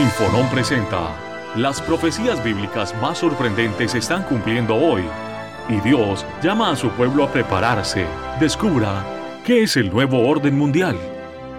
[0.00, 1.14] Infonón presenta.
[1.54, 5.02] Las profecías bíblicas más sorprendentes están cumpliendo hoy.
[5.68, 8.06] Y Dios llama a su pueblo a prepararse.
[8.40, 9.04] Descubra
[9.44, 10.96] qué es el nuevo orden mundial.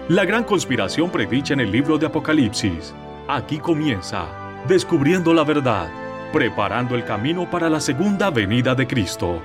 [0.08, 2.92] La gran conspiración predicha en el libro de Apocalipsis.
[3.28, 4.26] Aquí comienza.
[4.66, 5.88] Descubriendo la verdad.
[6.32, 9.40] Preparando el camino para la segunda venida de Cristo.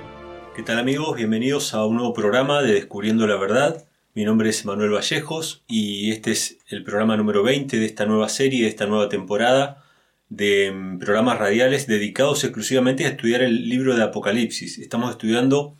[0.56, 1.16] ¿Qué tal amigos?
[1.16, 3.84] Bienvenidos a un nuevo programa de Descubriendo la Verdad.
[4.12, 8.28] Mi nombre es Manuel Vallejos y este es el programa número 20 de esta nueva
[8.28, 9.84] serie, de esta nueva temporada
[10.28, 14.78] de mm, programas radiales dedicados exclusivamente a estudiar el libro de Apocalipsis.
[14.78, 15.76] Estamos estudiando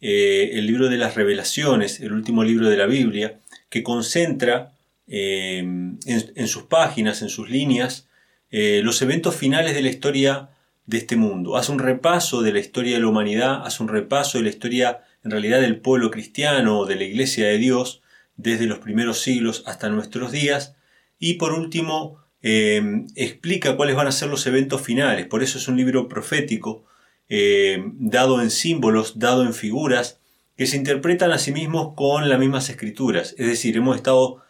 [0.00, 4.72] eh, el libro de las revelaciones, el último libro de la Biblia, que concentra
[5.06, 8.08] eh, en, sus páginas, en sus líneas,
[8.50, 10.48] eh, los eventos finales de la historia
[10.86, 11.58] de este mundo.
[11.58, 15.02] Hace un repaso de la historia de la humanidad, hace un repaso de la historia
[15.24, 18.02] en realidad del pueblo cristiano o de la iglesia de Dios
[18.36, 20.76] desde los primeros siglos hasta nuestros días.
[21.18, 25.26] Y por último, em, explica cuáles van a ser los eventos finales.
[25.26, 26.84] Por eso es un libro profético,
[27.28, 30.20] em, dado en símbolos, dado en figuras,
[30.56, 33.34] que se interpretan a sí mismos con las mismas escrituras.
[33.38, 34.42] Es decir, hemos estado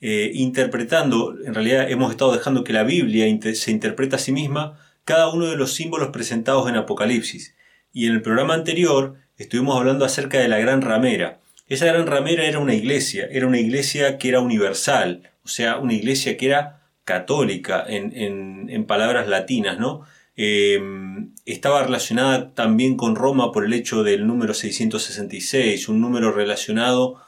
[0.00, 4.78] eh, interpretando, en realidad hemos estado dejando que la Biblia se interpreta a sí misma
[5.04, 7.56] cada uno de los símbolos presentados en Apocalipsis.
[7.92, 11.40] Y en el programa anterior estuvimos hablando acerca de la gran ramera.
[11.68, 15.92] Esa gran ramera era una iglesia, era una iglesia que era universal, o sea, una
[15.94, 20.02] iglesia que era católica en, palabras latinas, ¿no?
[20.36, 27.20] Em, estaba relacionada también con Roma por el hecho del número 666, un número relacionado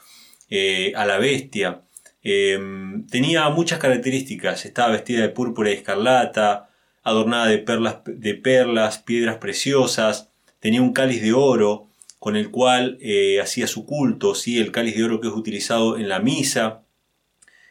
[0.49, 1.81] eh, a la bestia.
[2.23, 6.69] Em, tenía muchas características, estaba vestida de púrpura y escarlata,
[7.03, 11.90] adornada de perlas, de perlas piedras preciosas, tenía un cáliz de oro,
[12.21, 14.59] con el cual eh, hacía su culto, ¿sí?
[14.59, 16.83] el cáliz de oro que es utilizado en la misa.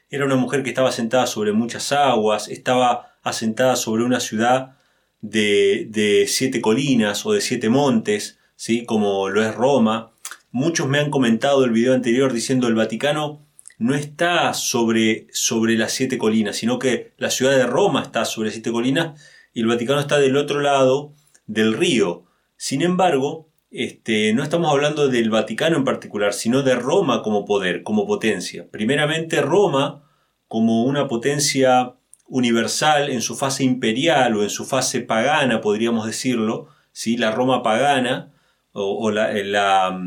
[0.08, 4.76] Era una mujer que estaba sentada sobre muchas aguas, estaba asentada sobre una ciudad
[5.20, 8.84] de, siete colinas o de siete montes, ¿sí?
[8.84, 10.10] como lo es Roma.
[10.50, 13.46] Muchos me han comentado el video anterior diciendo el Vaticano
[13.78, 18.50] no está sobre, sobre las siete colinas, sino que la ciudad de Roma está sobre
[18.50, 21.12] siete colinas y el Vaticano está del otro lado
[21.46, 22.24] del río.
[22.56, 27.82] Sin embargo, este, no estamos hablando del Vaticano en particular, sino de Roma como poder,
[27.82, 28.68] como potencia.
[28.70, 30.02] Primeramente Roma
[30.48, 31.94] como una potencia
[32.26, 37.16] universal en su fase imperial o en su fase pagana, podríamos decirlo, ¿sí?
[37.16, 38.32] la Roma pagana
[38.72, 40.00] o, eh, la,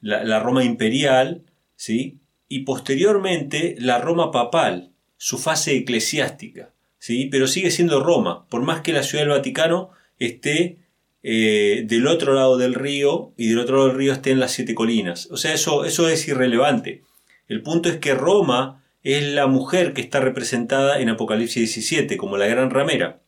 [0.00, 1.42] la, Roma imperial,
[1.76, 2.20] ¿sí?
[2.48, 7.26] y posteriormente la Roma papal, su fase eclesiástica, ¿sí?
[7.26, 10.78] pero sigue siendo Roma, por más que la Ciudad del Vaticano esté
[11.22, 14.74] eh, del otro lado del río y del otro lado del río estén las siete
[14.74, 15.28] colinas.
[15.30, 17.02] O sea, eso, eso es irrelevante.
[17.48, 22.36] El punto es que Roma es la mujer que está representada en Apocalipsis 17 como
[22.36, 23.22] la gran ramera,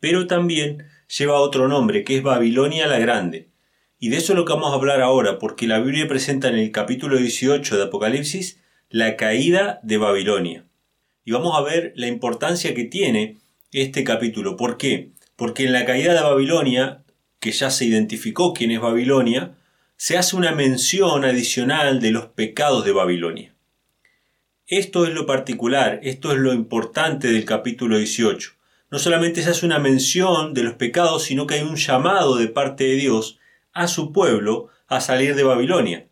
[0.00, 0.86] pero también
[1.16, 3.48] lleva otro nombre que es Babilonia la Grande.
[3.98, 6.56] Y de eso es lo que vamos a hablar ahora, porque la Biblia presenta en
[6.56, 8.60] el capítulo 18 de Apocalipsis
[8.90, 10.66] la caída de Babilonia.
[11.24, 13.38] Y vamos a ver la importancia que tiene
[13.72, 14.56] este capítulo.
[14.56, 15.12] ¿Por qué?
[15.36, 17.03] Porque en la caída de Babilonia
[17.44, 19.54] que ya se identificó quién es Babilonia,
[19.98, 23.54] se hace una mención adicional de los pecados de Babilonia.
[24.66, 28.52] Esto es lo particular, esto es lo importante del capítulo 18.
[28.90, 32.48] No solamente se hace una mención de los pecados, sino que hay un llamado de
[32.48, 33.38] parte de Dios
[33.74, 36.08] a su pueblo a salir de Babilonia.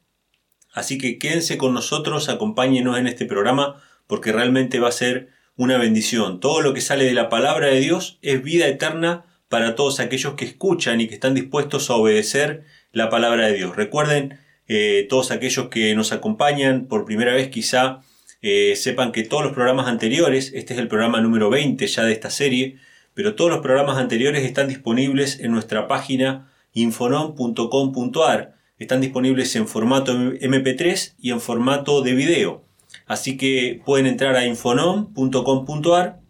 [0.74, 5.78] Así que quédense con nosotros, acompáñenos en este programa, porque realmente va a ser una
[5.78, 6.40] bendición.
[6.40, 10.32] Todo lo que sale de la palabra de Dios es vida eterna para todos aquellos
[10.32, 13.76] que escuchan y que están dispuestos a obedecer la palabra de Dios.
[13.76, 18.00] Recuerden, eh, todos aquellos que nos acompañan por primera vez quizá
[18.40, 22.14] eh, sepan que todos los programas anteriores, este es el programa número 20 ya de
[22.14, 22.78] esta serie,
[23.12, 28.54] pero todos los programas anteriores están disponibles en nuestra página infonom.com.ar.
[28.78, 32.64] Están disponibles en formato MP3 y en formato de video.
[33.04, 36.20] Así que pueden entrar a infonom.com.ar,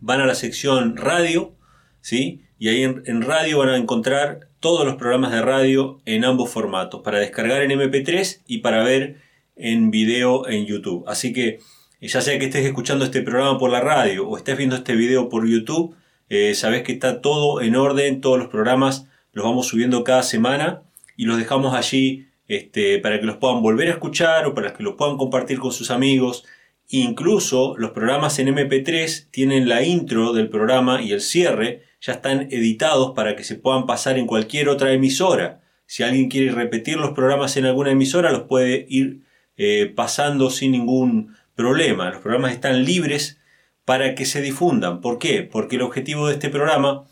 [0.00, 1.54] van a la sección radio,
[2.02, 2.42] ¿sí?
[2.60, 7.00] Y ahí en, radio van a encontrar todos los programas de radio en ambos formatos,
[7.00, 9.16] para descargar en MP3 y para ver
[9.56, 11.02] en video en YouTube.
[11.08, 11.60] Así que
[12.02, 15.30] ya sea que estés escuchando este programa por la radio o estés viendo este video
[15.30, 15.96] por YouTube,
[16.28, 20.82] eh, sabes que está todo en orden, todos los programas los vamos subiendo cada semana
[21.16, 24.82] y los dejamos allí este, para que los puedan volver a escuchar o para que
[24.82, 26.44] los puedan compartir con sus amigos.
[26.90, 32.48] Incluso los programas en MP3 tienen la intro del programa y el cierre ya están
[32.50, 35.60] editados para que se puedan pasar en cualquier otra emisora.
[35.86, 39.22] Si alguien quiere repetir los programas en alguna emisora, los puede ir
[39.56, 42.10] eh, pasando sin ningún problema.
[42.10, 43.38] Los programas están libres
[43.84, 45.00] para que se difundan.
[45.00, 45.42] ¿Por qué?
[45.42, 47.04] Porque el objetivo de este programa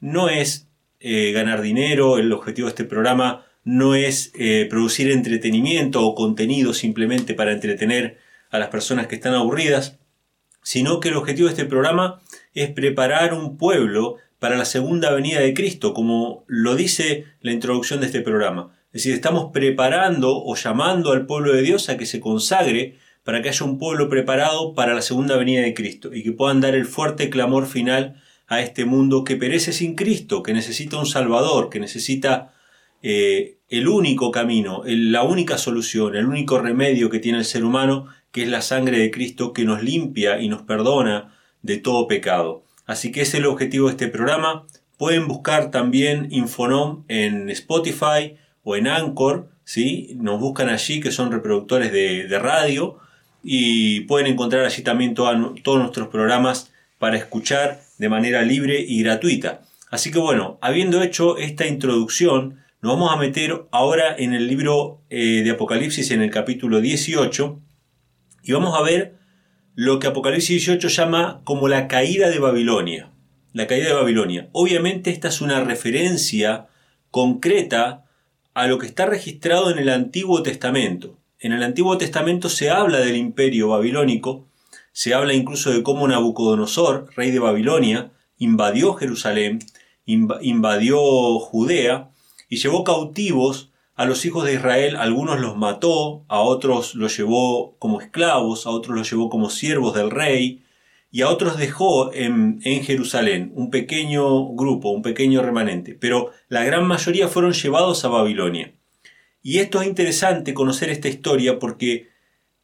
[0.00, 0.68] no es
[1.00, 6.74] eh, ganar dinero, el objetivo de este programa no es eh, producir entretenimiento o contenido
[6.74, 8.18] simplemente para entretener
[8.50, 9.98] a las personas que están aburridas,
[10.62, 12.20] sino que el objetivo de este programa
[12.52, 18.00] es preparar un pueblo para la segunda venida de Cristo, como lo dice la introducción
[18.00, 18.76] de este programa.
[18.88, 23.40] Es decir, estamos preparando o llamando al pueblo de Dios a que se consagre para
[23.40, 26.74] que haya un pueblo preparado para la segunda venida de Cristo y que puedan dar
[26.74, 31.70] el fuerte clamor final a este mundo que perece sin Cristo, que necesita un Salvador,
[31.70, 32.52] que necesita
[33.00, 38.08] eh, el único camino, la única solución, el único remedio que tiene el ser humano,
[38.30, 42.63] que es la sangre de Cristo que nos limpia y nos perdona de todo pecado.
[42.86, 44.66] Así que ese es el objetivo de este programa.
[44.98, 50.16] Pueden buscar también Infonom en Spotify o en Anchor, ¿sí?
[50.16, 52.98] nos buscan allí que son reproductores de, radio
[53.42, 59.62] y pueden encontrar allí también todos nuestros programas para escuchar de manera libre y gratuita.
[59.90, 65.00] Así que bueno, habiendo hecho esta introducción, nos vamos a meter ahora en el libro
[65.10, 67.60] eh, de Apocalipsis en el capítulo 18
[68.42, 69.14] y vamos a ver
[69.74, 73.10] lo que Apocalipsis 18 llama como la caída de Babilonia.
[73.52, 74.48] La caída de Babilonia.
[74.52, 76.68] Obviamente esta es una referencia
[77.10, 78.04] concreta
[78.54, 81.18] a lo que está registrado en el Antiguo Testamento.
[81.40, 84.46] En el Antiguo Testamento se habla del imperio babilónico,
[84.92, 89.58] se habla incluso de cómo Nabucodonosor, rey de Babilonia, invadió Jerusalén,
[90.06, 92.10] invadió Judea,
[92.48, 97.76] y llevó cautivos a los hijos de Israel, algunos los mató, a otros los llevó
[97.78, 100.64] como esclavos, a otros los llevó como siervos del rey,
[101.14, 106.88] y a otros dejó en, Jerusalén, un pequeño grupo, un pequeño remanente, pero la gran
[106.88, 108.74] mayoría fueron llevados a Babilonia.
[109.40, 112.08] Y esto es interesante conocer esta historia porque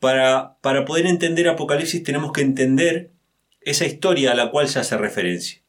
[0.00, 3.12] para, para poder entender Apocalipsis tenemos que entender
[3.61, 5.62] esa historia a la cual se hace referencia.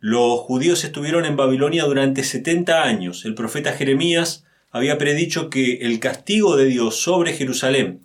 [0.00, 3.24] Los judíos estuvieron en Babilonia durante 70 años.
[3.24, 8.00] El profeta Jeremías había predicho que el castigo de Dios sobre Jerusalén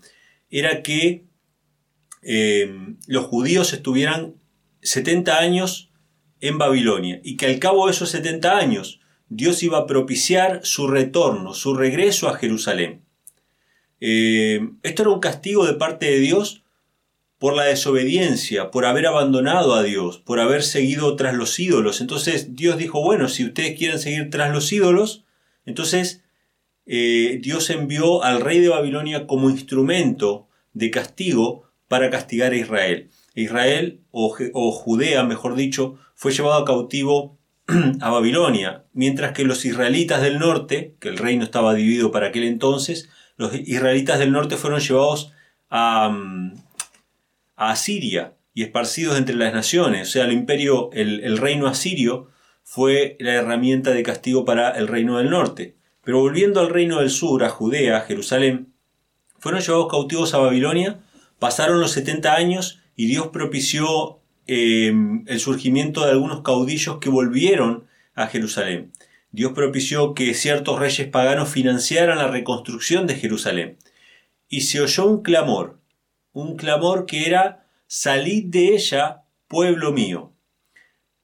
[0.49, 1.25] era que
[2.21, 4.35] eh, los judíos estuvieran
[4.81, 5.91] 70 años
[6.41, 10.87] en Babilonia y que al cabo de esos 70 años Dios iba a propiciar su
[10.87, 13.01] retorno, su regreso a Jerusalén.
[13.99, 16.63] Eh, esto era un castigo de parte de Dios
[17.37, 22.01] por la desobediencia, por haber abandonado a Dios, por haber seguido tras los ídolos.
[22.01, 25.25] Entonces Dios dijo, bueno, si ustedes quieren seguir tras los ídolos,
[25.65, 26.23] entonces
[26.85, 33.09] eh, Dios envió al rey de Babilonia como instrumento de castigo para castigar a Israel.
[33.35, 37.37] Israel, o, Judea, mejor dicho, fue llevado cautivo
[38.01, 42.43] a Babilonia, mientras que los israelitas del norte, que el reino estaba dividido para aquel
[42.43, 45.33] entonces, los israelitas del norte fueron llevados
[45.69, 46.53] a, mm,
[47.55, 50.07] a Asiria y esparcidos entre las naciones.
[50.07, 52.29] O sea, el imperio, el, reino asirio
[52.63, 55.75] fue la herramienta de castigo para el reino del norte.
[56.05, 58.71] Pero volviendo al reino del sur, a Judea, a Jerusalén,
[59.39, 61.01] fueron llevados cautivos a Babilonia,
[61.39, 67.87] pasaron los 70 años y Dios propició em, el surgimiento de algunos caudillos que volvieron
[68.13, 68.91] a Jerusalén.
[69.31, 73.77] Dios propició que ciertos reyes paganos financiaran la reconstrucción de Jerusalén.
[74.47, 75.79] Y se oyó un clamor,
[76.31, 80.34] un clamor que era, salid de ella, pueblo mío.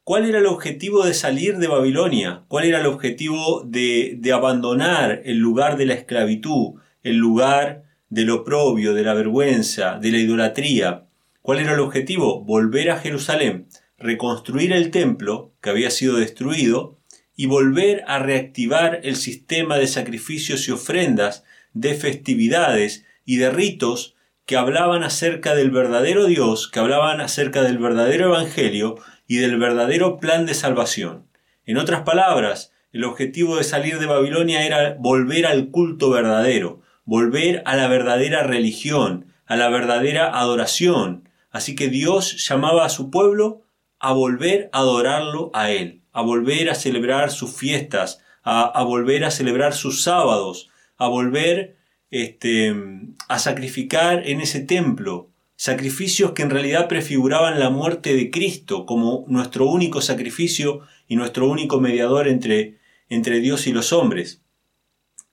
[0.03, 2.43] ¿Cuál era el objetivo de salir de Babilonia?
[2.47, 8.31] ¿Cuál era el objetivo de, de abandonar el lugar de la esclavitud, el lugar del
[8.31, 11.05] oprobio, de la vergüenza, de la idolatría?
[11.43, 12.43] ¿Cuál era el objetivo?
[12.43, 13.67] Volver a Jerusalén,
[13.99, 16.97] reconstruir el templo que había sido destruido
[17.35, 21.43] y volver a reactivar el sistema de sacrificios y ofrendas,
[21.73, 24.15] de festividades y de ritos
[24.45, 28.97] que hablaban acerca del verdadero Dios, que hablaban acerca del verdadero Evangelio
[29.31, 31.25] y del verdadero plan de salvación.
[31.63, 37.63] En otras palabras, el objetivo de salir de Babilonia era volver al culto verdadero, volver
[37.65, 41.29] a la verdadera religión, a la verdadera adoración.
[41.49, 43.61] Así que Dios llamaba a su pueblo
[43.99, 49.31] a volver a adorarlo a Él, a volver a celebrar sus fiestas, a, volver a
[49.31, 51.77] celebrar sus sábados, a volver
[52.09, 52.75] este,
[53.29, 55.30] a sacrificar en ese templo,
[55.61, 61.47] sacrificios que en realidad prefiguraban la muerte de Cristo como nuestro único sacrificio y nuestro
[61.47, 64.41] único mediador entre, entre Dios y los hombres,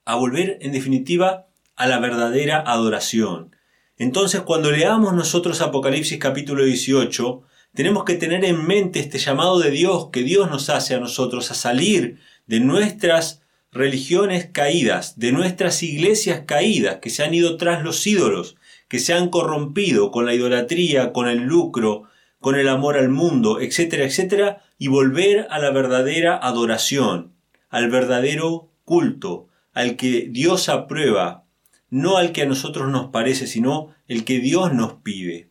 [0.05, 3.55] a volver en definitiva a la verdadera adoración.
[3.97, 7.41] Entonces cuando leamos nosotros Apocalipsis capítulo 18,
[7.73, 11.49] tenemos que tener en mente este llamado de Dios que Dios nos hace a nosotros
[11.49, 17.83] a salir de nuestras religiones caídas, de nuestras iglesias caídas, que se han ido tras
[17.83, 18.57] los ídolos,
[18.89, 23.61] que se han corrompido con la idolatría, con el lucro, con el amor al mundo,
[23.61, 27.33] etcétera, etcétera, y volver a la verdadera adoración,
[27.69, 31.45] al verdadero culto, al que Dios aprueba,
[31.89, 35.49] no al que a nosotros nos parece, sino el que Dios nos pide.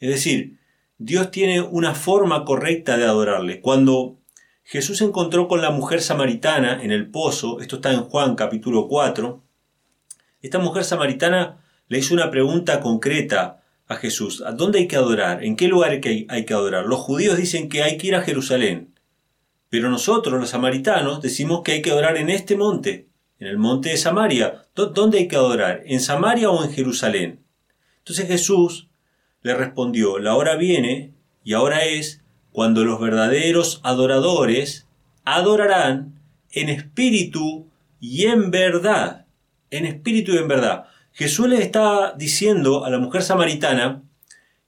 [0.00, 0.58] Es decir,
[0.98, 3.60] Dios tiene una forma correcta de adorarle.
[3.60, 4.18] Cuando
[4.64, 8.88] Jesús se encontró con la mujer samaritana en el pozo, esto está en Juan capítulo
[8.88, 9.40] 4,
[10.40, 11.61] esta mujer samaritana
[11.92, 14.42] le hizo una pregunta concreta a Jesús.
[14.46, 15.44] ¿A dónde hay que adorar?
[15.44, 16.86] ¿En qué lugar hay que, adorar?
[16.86, 18.94] Los judíos dicen que hay que ir a Jerusalén,
[19.68, 23.08] pero nosotros los samaritanos decimos que hay que adorar en este monte,
[23.38, 24.62] en el monte de Samaria.
[24.74, 25.82] ¿Dónde hay que adorar?
[25.84, 27.44] ¿En Samaria o en Jerusalén?
[27.98, 28.88] Entonces Jesús
[29.42, 31.12] le respondió, la hora viene
[31.44, 32.22] y ahora es
[32.52, 34.88] cuando los verdaderos adoradores
[35.24, 36.18] adorarán
[36.52, 37.66] en espíritu
[38.00, 39.26] y en verdad.
[39.68, 40.86] En espíritu y en verdad.
[41.12, 44.02] Jesús le está diciendo a la mujer samaritana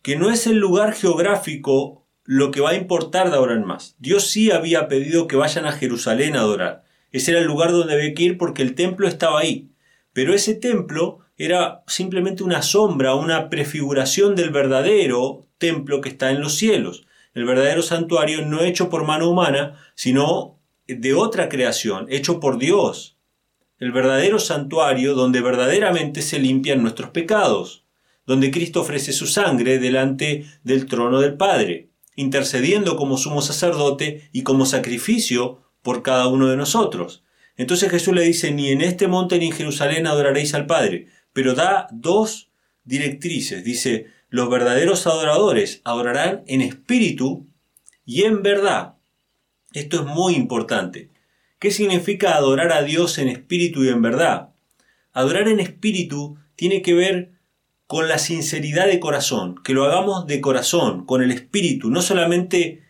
[0.02, 3.96] que no es el lugar geográfico lo que va a importar de ahora en más.
[3.98, 6.84] Dios sí había pedido que vayan a Jerusalén a adorar.
[7.12, 9.70] Ese era el lugar donde había que ir porque el templo estaba ahí.
[10.12, 16.40] Pero ese templo era simplemente una sombra, una prefiguración del verdadero templo que está en
[16.40, 17.06] los cielos.
[17.32, 23.13] El verdadero santuario no hecho por mano humana, sino de otra creación, hecho por Dios
[23.78, 27.84] el verdadero santuario donde verdaderamente se limpian nuestros pecados,
[28.26, 34.42] donde Cristo ofrece su sangre delante del trono del Padre, intercediendo como sumo sacerdote y
[34.42, 37.24] como sacrificio por cada uno de nosotros.
[37.56, 41.54] Entonces Jesús le dice, ni en este monte ni en Jerusalén adoraréis al Padre, pero
[41.54, 42.50] da dos
[42.84, 43.64] directrices.
[43.64, 47.46] Dice, los verdaderos adoradores adorarán en espíritu
[48.04, 48.94] y en verdad.
[49.72, 51.10] Esto es muy importante.
[51.64, 54.50] ¿Qué significa adorar a Dios en espíritu y en verdad?
[55.14, 57.40] Adorar en espíritu tiene que ver
[57.86, 62.82] con la sinceridad de corazón, que lo hagamos de corazón, con el espíritu, no solamente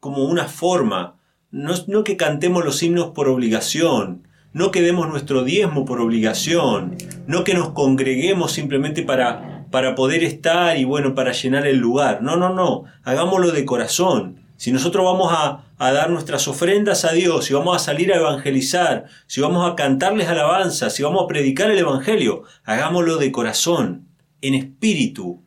[0.00, 1.16] como una forma,
[1.50, 7.42] no, que cantemos los himnos por obligación, no que demos nuestro diezmo por obligación, no
[7.42, 12.20] que nos congreguemos simplemente para, para poder estar y bueno, para llenar el lugar.
[12.20, 14.44] No, no, no, hagámoslo de corazón.
[14.56, 19.04] Si nosotros vamos a, dar nuestras ofrendas a Dios, si vamos a salir a evangelizar,
[19.26, 24.08] si vamos a cantarles alabanza, si vamos a predicar el Evangelio, hagámoslo de corazón,
[24.40, 25.44] en espíritu,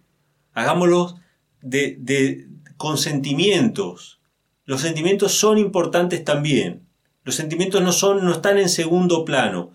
[0.54, 1.20] hagámoslo
[1.62, 4.22] de, de, con sentimientos.
[4.66, 6.88] Los sentimientos son importantes también.
[7.24, 9.72] Los sentimientos no, son, no están en segundo plano.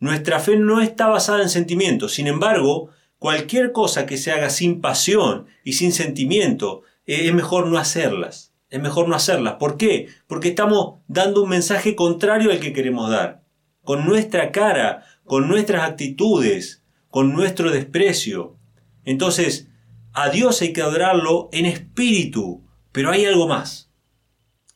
[0.00, 2.14] Nuestra fe no está basada en sentimientos.
[2.14, 7.66] Sin embargo, cualquier cosa que se haga sin pasión y sin sentimiento, eh, es mejor
[7.66, 9.54] no hacerlas es mejor no hacerlas.
[9.54, 10.08] ¿Por qué?
[10.26, 13.44] Porque estamos dando un mensaje contrario al que queremos dar.
[13.84, 18.56] Con nuestra cara, con nuestras actitudes, con nuestro desprecio.
[19.04, 19.68] Entonces,
[20.12, 23.92] a Dios hay que adorarlo en espíritu, pero hay algo más.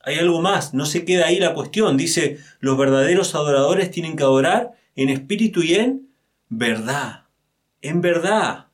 [0.01, 1.97] Hay algo más, no se queda ahí la cuestión.
[1.97, 6.07] Dice, los verdaderos adoradores tienen que adorar en espíritu y en
[6.47, 7.25] verdad.
[7.81, 8.67] En verdad.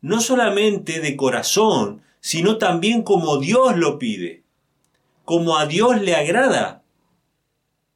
[0.00, 4.44] No solamente de corazón, sino también como Dios lo pide,
[5.24, 6.84] como a Dios le agrada.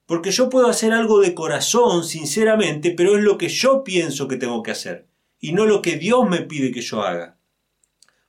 [0.05, 4.37] Porque yo puedo hacer algo de corazón, sinceramente, pero es lo que yo pienso que
[4.37, 5.07] tengo que hacer,
[5.41, 7.39] y no lo que Dios me pide que yo haga.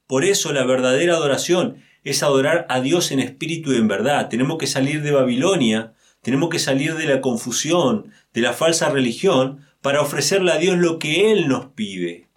[0.06, 4.30] Por eso la verdadera adoración es adorar a Dios en espíritu y en verdad.
[4.30, 9.66] Tenemos que salir de Babilonia, tenemos que salir de la confusión, de la falsa religión,
[9.82, 12.30] para ofrecerle a Dios lo que Él nos pide.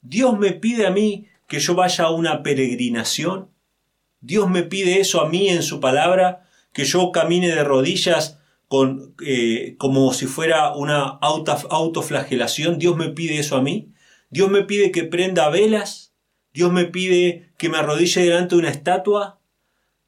[0.00, 3.50] Dios me pide a mí que yo vaya a una peregrinación?
[4.20, 8.38] Dios me pide eso a mí en su palabra, que yo camine de rodillas
[8.68, 12.78] con, eh, como si fuera una auto, autoflagelación.
[12.78, 13.92] Dios me pide eso a mí.
[14.30, 16.12] Dios me pide que prenda velas.
[16.52, 19.40] Dios me pide que me arrodille delante de una estatua.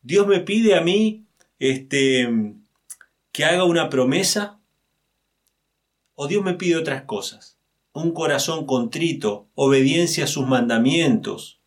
[0.03, 1.27] Dios me pide a mí
[1.59, 2.29] este,
[3.33, 4.61] que haga una promesa.
[6.15, 7.58] O Dios me pide otras cosas
[7.99, 11.61] un corazón contrito, obediencia a sus mandamientos.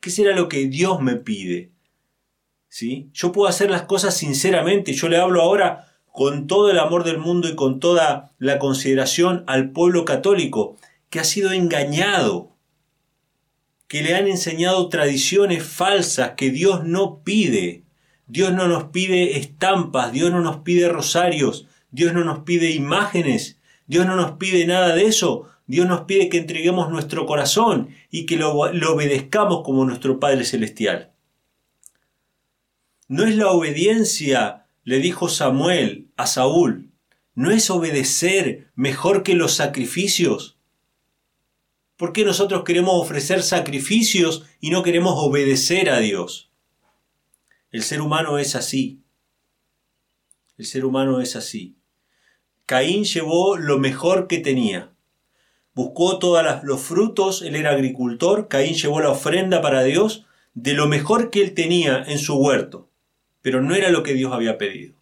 [0.00, 1.72] ¿Qué será lo que Dios me pide?
[2.68, 3.10] ¿Sí?
[3.12, 7.18] Yo puedo hacer las cosas sinceramente, yo le hablo ahora con todo el amor del
[7.18, 10.76] mundo y con toda la consideración al pueblo católico
[11.10, 12.56] que ha sido engañado,
[13.88, 17.84] que le han enseñado tradiciones falsas que Dios no pide.
[18.26, 23.60] Dios no nos pide estampas, Dios no nos pide rosarios, Dios no nos pide imágenes,
[23.92, 25.50] Dios no nos pide nada de eso.
[25.66, 31.12] Dios nos pide que entreguemos nuestro corazón y que lo, obedezcamos como nuestro Padre Celestial.
[33.06, 36.90] No es la obediencia, le dijo Samuel a Saúl,
[37.34, 40.56] no es obedecer mejor que los sacrificios.
[41.98, 46.50] ¿Por qué nosotros queremos ofrecer sacrificios y no queremos obedecer a Dios?
[47.70, 49.02] El ser humano es así.
[50.56, 51.76] El ser humano es así.
[52.72, 54.94] Caín llevó lo mejor que tenía.
[55.74, 60.24] Buscó todos los frutos, él era agricultor, Caín llevó la ofrenda para Dios
[60.54, 62.88] de lo mejor que él tenía en su huerto,
[63.42, 64.94] pero no era lo que Dios había pedido.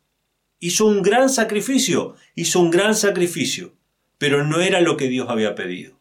[0.59, 3.73] Hizo un gran sacrificio, hizo un gran sacrificio,
[4.19, 6.01] pero no era lo que Dios había pedido.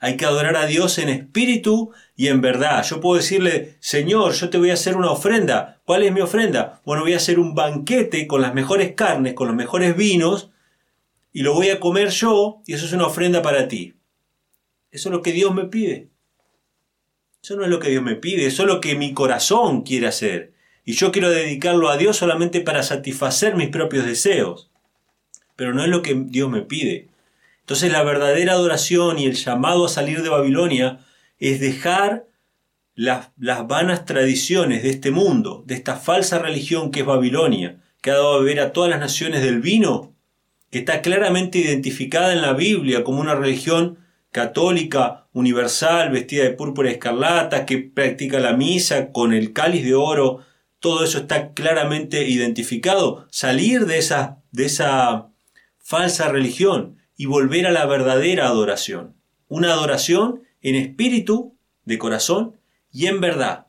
[0.00, 2.84] Hay que adorar a Dios en espíritu y en verdad.
[2.84, 5.80] Yo puedo decirle, Señor, yo te voy a hacer una ofrenda.
[5.86, 6.82] ¿Cuál es mi ofrenda?
[6.84, 10.50] Bueno, voy a hacer un banquete con las mejores carnes, con los mejores vinos,
[11.32, 13.94] y lo voy a comer yo, y eso es una ofrenda para ti.
[14.90, 16.08] Eso es lo que Dios me pide.
[17.42, 20.06] Eso no es lo que Dios me pide, eso es lo que mi corazón quiere
[20.06, 20.52] hacer.
[20.84, 24.70] Y yo quiero dedicarlo a Dios solamente para satisfacer mis propios deseos.
[25.56, 27.08] Pero no es lo que Dios me pide.
[27.60, 31.00] Entonces la verdadera adoración y el llamado a salir de Babilonia
[31.38, 32.26] es dejar
[32.94, 38.14] las, vanas tradiciones de este mundo, de esta falsa religión que es Babilonia, que ha
[38.14, 40.14] dado a beber a todas las naciones del vino,
[40.70, 43.98] que está claramente identificada en la Biblia como una religión
[44.30, 50.44] católica, universal, vestida de púrpura escarlata, que practica la misa con el cáliz de oro,
[50.78, 53.26] todo eso está claramente identificado.
[53.30, 55.28] Salir de esa, de esa
[55.78, 59.16] falsa religión y volver a la verdadera adoración.
[59.48, 62.56] Una adoración en espíritu, de corazón
[62.92, 63.66] y en verdad.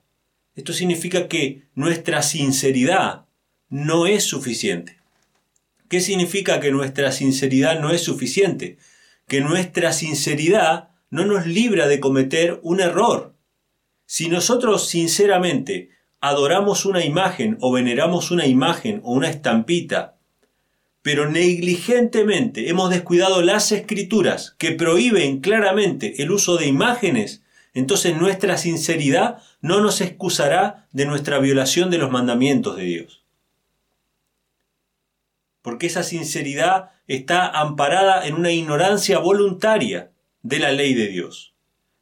[0.55, 3.25] Esto significa que nuestra sinceridad
[3.69, 5.00] no es suficiente.
[5.91, 8.77] ¿Qué significa que nuestra sinceridad no es suficiente?
[9.27, 13.35] Que nuestra sinceridad no nos libra de cometer un error.
[14.05, 15.89] Si nosotros sinceramente
[16.21, 20.17] adoramos una imagen o veneramos una imagen o una estampita
[21.01, 27.43] pero negligentemente hemos descuidado las escrituras que prohíben claramente el uso de imágenes,
[27.73, 33.20] entonces nuestra sinceridad no nos excusará de nuestra violación de los mandamientos de Dios.
[35.61, 41.53] Porque esa sinceridad está amparada en una ignorancia voluntaria de la ley de Dios.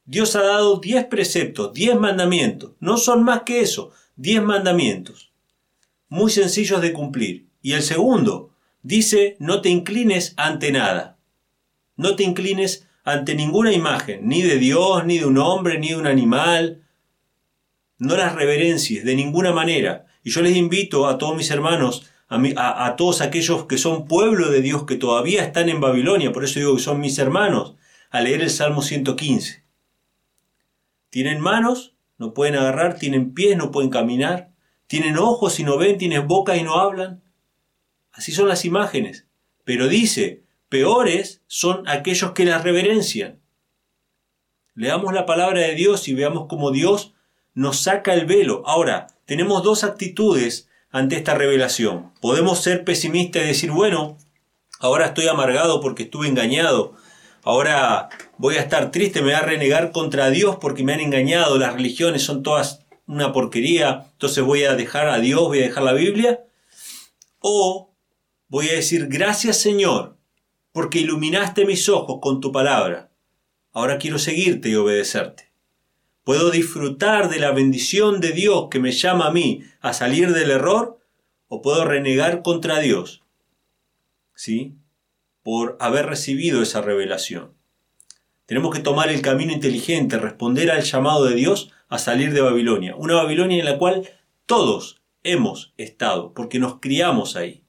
[0.06, 5.32] Dios ha dado diez preceptos, diez mandamientos, no son más que eso, diez mandamientos,
[6.08, 7.48] muy sencillos de cumplir.
[7.62, 11.17] Y el segundo, dice no te inclines ante nada.
[11.95, 15.98] No te inclines ante ninguna imagen, ni de Dios, ni de un hombre, ni de
[15.98, 16.84] un animal.
[17.98, 20.06] No las reverencies de ninguna manera.
[20.24, 24.62] Y yo les invito a todos mis hermanos, a, todos aquellos que son pueblo de
[24.62, 27.76] Dios, que todavía están en Babilonia, por eso digo que son mis hermanos,
[28.12, 29.63] a leer el Salmo 115.
[31.10, 34.52] Tienen manos, no pueden agarrar, tienen pies, no pueden caminar,
[34.86, 37.24] tienen ojos y no ven, tienen boca y no hablan.
[38.12, 39.26] Así son las imágenes.
[39.63, 43.39] Pero dice, peores son aquellos que las reverencian.
[44.76, 47.13] Leamos la palabra de Dios y veamos cómo Dios
[47.54, 48.63] nos saca el velo.
[48.65, 52.12] Ahora, tenemos dos actitudes ante esta revelación.
[52.21, 54.17] Podemos ser pesimistas y decir, bueno,
[54.80, 56.95] ahora estoy amargado porque estuve engañado.
[57.43, 61.58] Ahora voy a estar triste, me voy a renegar contra Dios porque me han engañado.
[61.58, 64.08] Las religiones son todas una porquería.
[64.13, 66.43] Entonces voy a dejar a Dios, voy a dejar la Biblia.
[67.39, 67.95] O
[68.47, 70.17] voy a decir gracias Señor,
[70.71, 73.12] porque iluminaste mis ojos con tu palabra.
[73.71, 75.48] Ahora quiero seguirte y obedecerte.
[76.30, 80.52] Puedo disfrutar de la bendición de Dios que me llama a mí a salir del
[80.52, 81.00] error
[81.48, 83.24] o puedo renegar contra Dios.
[84.36, 84.76] ¿Sí?
[85.42, 87.56] Por haber recibido esa revelación.
[88.46, 92.96] Tenemos que tomar el camino inteligente, responder al llamado de Dios a salir de Babilonia.
[92.96, 94.08] Una Babilonia en la cual
[94.46, 97.63] todos hemos estado, porque nos criamos ahí.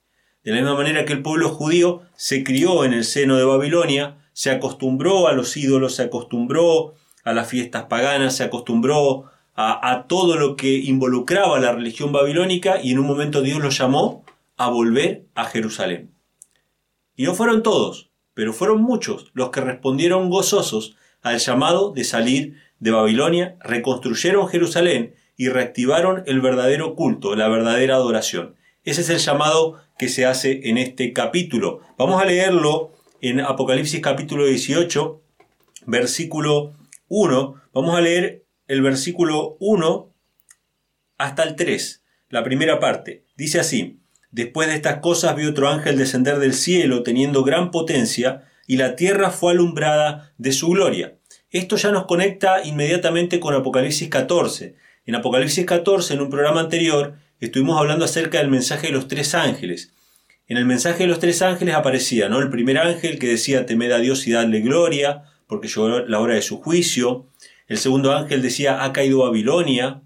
[0.45, 4.19] De la misma manera que el pueblo judío se crió en el seno de Babilonia,
[4.35, 10.37] se acostumbró a los ídolos, se acostumbró a las fiestas paganas, se acostumbró a, todo
[10.37, 14.25] lo que involucraba la religión babilónica y en un momento Dios los llamó
[14.57, 16.15] a volver a Jerusalén.
[17.15, 22.57] Y no fueron todos, pero fueron muchos los que respondieron gozosos al llamado de salir
[22.79, 28.55] de Babilonia, reconstruyeron Jerusalén y reactivaron el verdadero culto, la verdadera adoración.
[28.85, 31.81] Ese es el llamado que se hace en este capítulo.
[31.99, 35.21] Vamos a leerlo en Apocalipsis capítulo 18,
[35.85, 36.73] versículo
[37.11, 37.63] 1.
[37.75, 40.15] Vamos a leer el versículo 1
[41.19, 43.25] hasta el 3, la primera parte.
[43.37, 48.45] Dice así, después de estas cosas vi otro ángel descender del cielo teniendo gran potencia,
[48.67, 51.19] y la tierra fue alumbrada de su gloria.
[51.51, 54.77] Esto ya nos conecta inmediatamente con Apocalipsis 14.
[55.05, 59.35] En Apocalipsis 14, en un programa anterior, estuvimos hablando acerca del mensaje de los tres
[59.35, 59.93] ángeles.
[60.47, 62.39] En el mensaje de los tres ángeles aparecía, ¿no?
[62.39, 66.35] El primer ángel que decía temed a Dios y dadle gloria, porque llegó la hora
[66.35, 67.27] de su juicio.
[67.67, 70.01] El segundo ángel decía, ha caído Babilonia.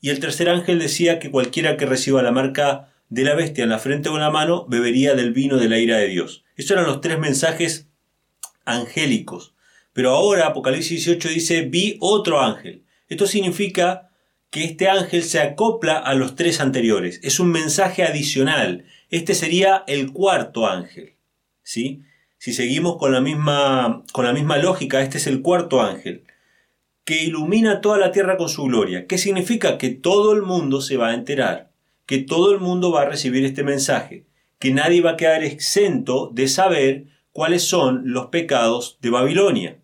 [0.00, 3.70] Y el tercer ángel decía que cualquiera que reciba la marca de la bestia en
[3.70, 6.44] la frente o en la mano bebería del vino de la ira de Dios.
[6.56, 7.88] Esos eran los tres mensajes
[8.64, 9.54] angélicos.
[9.92, 12.84] Pero ahora Apocalipsis 18 dice, vi otro ángel.
[13.08, 14.10] Esto significa
[14.50, 17.20] que este ángel se acopla a los tres anteriores.
[17.22, 18.86] Es un mensaje adicional.
[19.08, 21.14] Este sería el cuarto ángel.
[21.62, 22.02] ¿sí?
[22.40, 26.24] Si seguimos con la, misma, con la misma lógica, este es el cuarto ángel,
[27.04, 29.06] que ilumina toda la tierra con su gloria.
[29.06, 29.76] ¿Qué significa?
[29.76, 31.70] Que todo el mundo se va a enterar,
[32.06, 34.24] que todo el mundo va a recibir este mensaje,
[34.58, 39.76] que nadie va a quedar exento de saber cuáles son los pecados de Babilonia.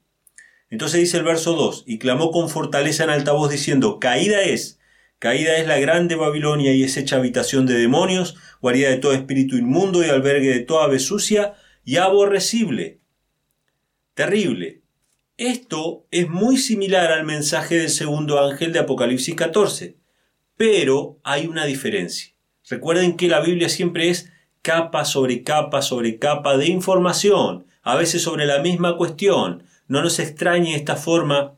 [0.71, 4.81] Entonces dice el verso 2, y clamó con fortaleza en alta voz diciendo, caída es,
[5.19, 9.59] caída es la grande Babilonia y es hecha habitación de demonios, guarida de todo espíritu
[9.59, 11.53] inmundo y albergue de toda ave sucia
[11.87, 13.01] y aborrecible.
[14.13, 14.83] Terrible.
[15.39, 19.97] Esto es muy similar al mensaje del segundo ángel de Apocalipsis 14,
[20.57, 22.35] pero hay una diferencia.
[22.69, 28.21] Recuerden que la Biblia siempre es capa sobre capa sobre capa de información, a veces
[28.21, 31.55] sobre la misma cuestión, no nos extrañe esta forma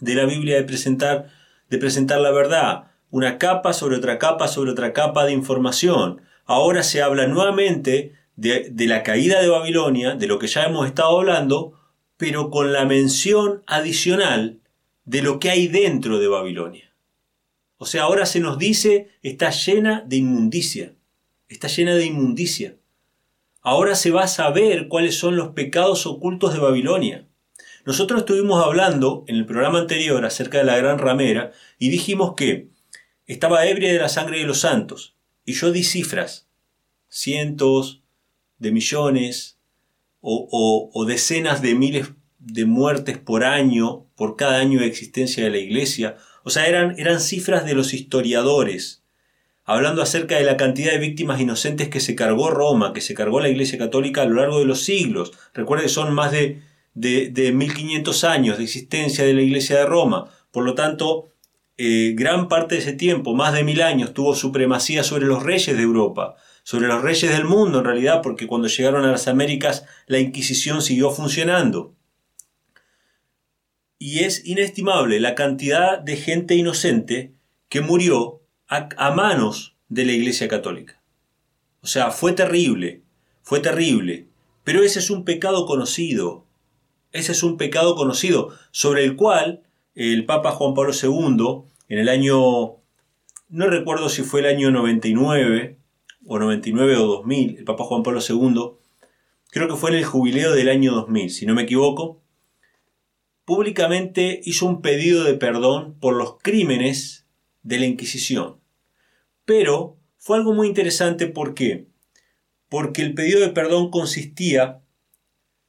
[0.00, 1.28] de la Biblia de presentar,
[1.68, 2.84] de presentar la verdad.
[3.10, 6.22] Una capa sobre otra capa sobre otra capa de información.
[6.46, 11.18] Ahora se habla nuevamente de, la caída de Babilonia, de lo que ya hemos estado
[11.18, 11.72] hablando,
[12.16, 14.60] pero con la mención adicional
[15.04, 16.94] de lo que hay dentro de Babilonia.
[17.78, 20.94] O sea, ahora se nos dice, está llena de inmundicia.
[21.48, 22.76] Está llena de inmundicia.
[23.60, 27.26] Ahora se va a saber cuáles son los pecados ocultos de Babilonia.
[27.84, 32.68] Nosotros estuvimos hablando en el programa anterior acerca de la gran ramera y dijimos que
[33.26, 35.16] estaba ebria de la sangre de los santos.
[35.44, 36.48] Y yo di cifras,
[37.08, 38.02] cientos
[38.58, 39.58] de millones
[40.20, 45.58] o, decenas de miles de muertes por año, por cada año de existencia de la
[45.58, 46.16] iglesia.
[46.44, 49.04] O sea, eran, eran cifras de los historiadores,
[49.64, 53.40] hablando acerca de la cantidad de víctimas inocentes que se cargó Roma, que se cargó
[53.40, 55.32] la iglesia católica a lo largo de los siglos.
[55.54, 56.62] Recuerden, son más de
[57.00, 60.30] de, 1500 años de existencia de la Iglesia de Roma.
[60.50, 61.30] Por lo tanto,
[61.76, 65.76] eh, gran parte de ese tiempo, más de mil años, tuvo supremacía sobre los reyes
[65.76, 66.36] de Europa,
[66.68, 70.82] sobre los reyes del mundo en realidad, porque cuando llegaron a las Américas la Inquisición
[70.82, 71.94] siguió funcionando.
[73.98, 77.32] Y es inestimable la cantidad de gente inocente
[77.70, 81.00] que murió a manos de la Iglesia Católica.
[81.80, 83.00] O sea, fue terrible,
[83.40, 84.26] fue terrible,
[84.62, 86.44] pero ese es un pecado conocido,
[87.12, 89.62] ese es un pecado conocido, sobre el cual
[89.94, 92.76] el Papa Juan Pablo II, en el año,
[93.48, 95.77] no recuerdo si fue el año 99,
[96.28, 98.72] o 99 o 2000, el Papa Juan Pablo II,
[99.50, 102.22] creo que fue en el jubileo del año 2000, si no me equivoco,
[103.46, 107.26] públicamente hizo un pedido de perdón por los crímenes
[107.62, 108.60] de la Inquisición.
[109.46, 111.88] Pero fue algo muy interesante, ¿por qué?
[112.68, 114.82] Porque el pedido de perdón consistía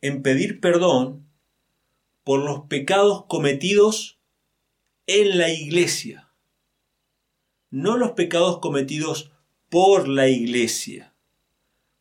[0.02, 1.26] en pedir perdón
[2.26, 4.20] por los pecados cometidos
[5.08, 6.34] en la iglesia,
[7.70, 9.32] no los pecados cometidos
[9.70, 11.14] por la iglesia.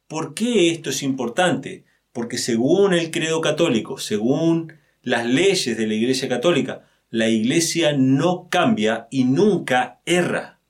[0.07, 1.85] ¿Por qué esto es importante?
[2.12, 8.48] Porque según el credo católico, según las leyes de la iglesia católica, la iglesia no
[8.50, 10.61] cambia y nunca erra.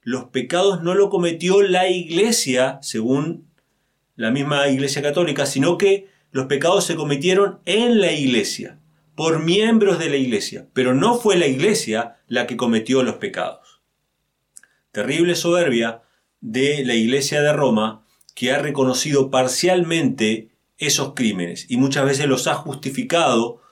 [0.00, 3.46] Los pecados no lo cometió la iglesia, según
[4.16, 8.78] la misma iglesia católica, sino que los pecados se cometieron en la iglesia,
[9.14, 13.67] por miembros de la iglesia, pero no fue la iglesia la que cometió los pecados.
[14.98, 16.02] Terrible soberbia
[16.40, 22.48] de la iglesia de Roma que ha reconocido parcialmente esos crímenes y muchas veces los
[22.48, 23.62] ha justificado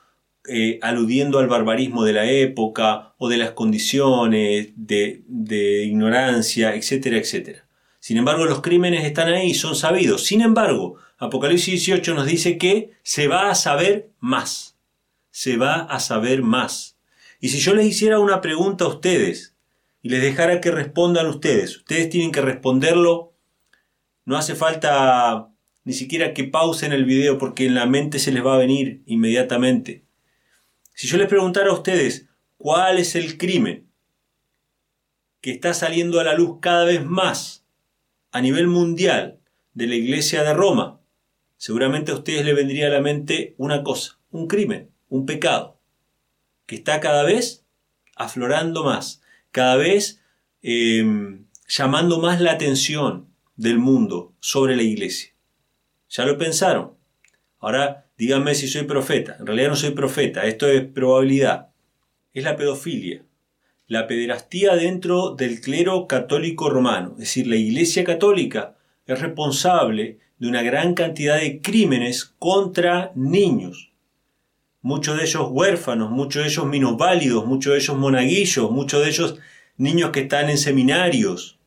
[0.49, 7.17] eh, aludiendo al barbarismo de la época o de las condiciones de, de ignorancia, etcétera,
[7.17, 7.67] etcétera.
[7.99, 10.27] Sin embargo, los crímenes están ahí, son sabidos.
[10.27, 14.79] Sin embargo, Apocalipsis 18 nos dice que se va a saber más.
[15.33, 16.99] Se va a saber más.
[17.41, 19.56] Y si yo les hiciera una pregunta a ustedes
[20.07, 23.35] y les dejara que respondan ustedes, ustedes tienen que responderlo.
[24.25, 28.47] No hace falta ni siquiera que pausen el video porque en la mente se les
[28.47, 30.05] va a venir inmediatamente.
[30.95, 33.90] Si yo les preguntara a ustedes cuál es el crimen
[35.40, 37.66] que está saliendo a la luz cada vez más
[38.31, 39.40] a nivel mundial
[39.75, 41.01] de la Iglesia de Roma,
[41.57, 45.81] seguramente a ustedes le vendría a la mente una cosa, un crimen, un pecado,
[46.64, 47.66] que está cada vez
[48.14, 49.21] aflorando más,
[49.57, 50.21] cada vez
[50.61, 55.33] em, llamando más la atención del mundo sobre la iglesia.
[56.11, 56.92] ¿Ya lo pensaron?
[57.59, 59.38] Ahora díganme si soy profeta.
[59.40, 61.71] En realidad no soy profeta, esto es probabilidad.
[62.35, 63.25] Es la pedofilia.
[63.87, 67.12] La pederastía dentro del clero católico romano.
[67.12, 73.90] Es decir, la Iglesia católica es responsable de una gran cantidad de crímenes contra niños.
[74.87, 79.37] Muchos de ellos huérfanos, muchos de ellos minusválidos, muchos de ellos monaguillos, muchos de ellos
[79.77, 81.59] niños que están en seminarios.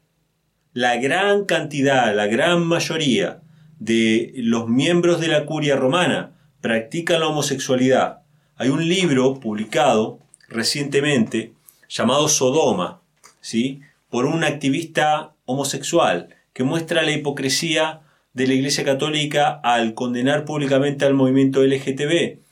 [0.71, 3.41] La gran cantidad, la gran mayoría
[3.77, 8.21] de los miembros de la curia romana practican la homosexualidad.
[8.55, 11.51] Hay un libro publicado recientemente
[11.89, 13.01] llamado Sodoma,
[13.41, 13.81] ¿sí?
[14.09, 17.99] por un activista homosexual que muestra la hipocresía
[18.31, 22.47] de la Iglesia Católica al condenar públicamente al movimiento LGTB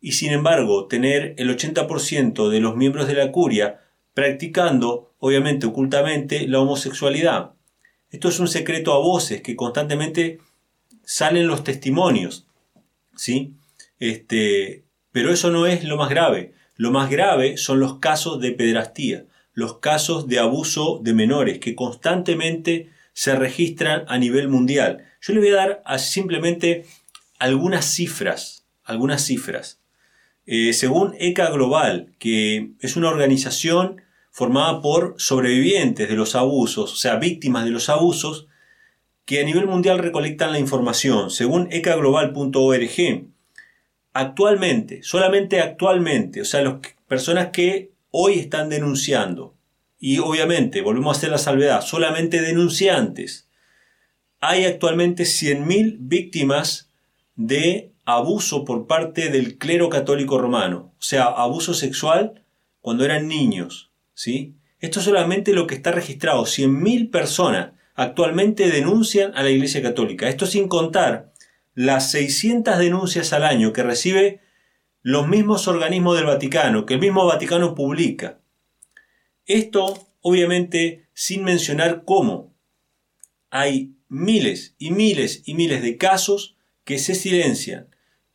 [0.00, 3.80] y sin embargo tener el 80% de los miembros de la curia
[4.14, 7.52] practicando, obviamente ocultamente, la homosexualidad.
[8.10, 10.40] Esto es un secreto a voces que constantemente
[11.04, 12.46] salen los testimonios,
[13.14, 13.54] ¿sí?
[13.98, 16.54] Este, pero eso no es lo más grave.
[16.76, 21.74] Lo más grave son los casos de pedrastía, los casos de abuso de menores que
[21.74, 25.04] constantemente se registran a nivel mundial.
[25.20, 26.86] Yo le voy a dar simplemente
[27.38, 29.80] algunas cifras, algunas cifras.
[30.52, 36.96] Eh, según ECA Global, que es una organización formada por sobrevivientes de los abusos, o
[36.96, 38.48] sea, víctimas de los abusos,
[39.24, 41.30] que a nivel mundial recolectan la información.
[41.30, 43.28] Según ecaglobal.org,
[44.12, 49.54] actualmente, solamente actualmente, o sea, las personas que hoy están denunciando,
[50.00, 53.46] y obviamente, volvemos a hacer la salvedad, solamente denunciantes,
[54.40, 56.90] hay actualmente 100.000 víctimas
[57.36, 62.44] de abuso por parte del clero católico romano, o sea, abuso sexual
[62.80, 64.54] cuando eran niños, ¿sí?
[64.78, 70.28] Esto es solamente lo que está registrado, 100.000 personas actualmente denuncian a la Iglesia Católica.
[70.28, 71.32] Esto sin contar
[71.74, 74.40] las 600 denuncias al año que recibe
[75.02, 78.40] los mismos organismos del Vaticano, que el mismo Vaticano publica.
[79.44, 82.54] Esto, obviamente, sin mencionar cómo
[83.50, 87.89] hay miles y miles y miles de casos que se silencian,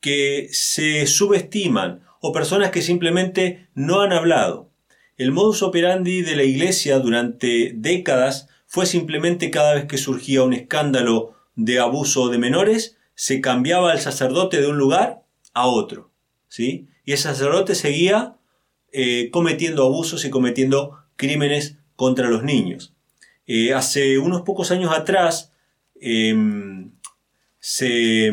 [0.06, 4.70] que se subestiman o personas que simplemente no han hablado.
[5.18, 10.54] El modus operandi de la Iglesia durante décadas fue simplemente cada vez que surgía un
[10.54, 15.24] escándalo de abuso de menores, se cambiaba el sacerdote de un lugar
[15.56, 16.12] a otro.
[16.50, 16.88] ¿sí?
[17.04, 18.36] Y el sacerdote seguía
[18.92, 22.94] eh, cometiendo abusos y cometiendo crímenes contra los niños.
[23.48, 25.52] Eh, hace unos pocos años atrás
[26.00, 26.92] em,
[27.58, 28.32] se,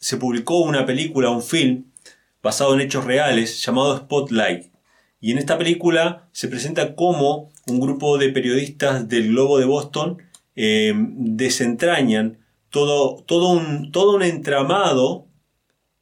[0.00, 1.84] se publicó una película, un film,
[2.42, 4.72] basado en hechos reales, llamado Spotlight.
[5.20, 10.22] Y en esta película se presenta cómo un grupo de periodistas del Globo de Boston
[10.56, 12.38] eh, desentrañan
[12.70, 15.26] todo, todo, un, todo un entramado